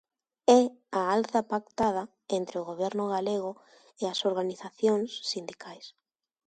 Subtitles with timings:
[0.59, 0.59] É
[0.99, 2.03] a alza pactada
[2.37, 3.51] entre o Goberno galego
[4.01, 5.85] e as organizacións sindicais.